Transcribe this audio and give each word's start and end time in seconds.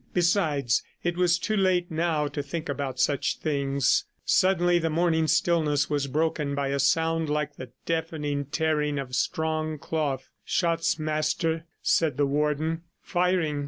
Besides, 0.15 0.81
it 1.03 1.15
was 1.15 1.37
too 1.37 1.55
late 1.55 1.91
now 1.91 2.27
to 2.27 2.41
think 2.41 2.67
about 2.69 2.99
such 2.99 3.37
things. 3.37 4.05
Suddenly 4.25 4.79
the 4.79 4.89
morning 4.89 5.27
stillness 5.27 5.91
was 5.91 6.07
broken 6.07 6.55
by 6.55 6.69
a 6.69 6.79
sound 6.79 7.29
like 7.29 7.57
the 7.57 7.69
deafening 7.85 8.45
tearing 8.45 8.97
of 8.97 9.13
strong 9.13 9.77
cloth. 9.77 10.31
"Shots, 10.43 10.97
Master," 10.97 11.65
said 11.83 12.17
the 12.17 12.25
Warden. 12.25 12.81
"Firing! 13.03 13.59